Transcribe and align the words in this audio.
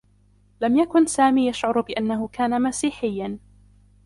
لم 0.61 0.77
يكن 0.77 1.05
سامي 1.05 1.47
يشعر 1.49 1.81
بأنّه 1.81 2.27
كان 2.27 2.61
مسيحيّا. 2.61 3.39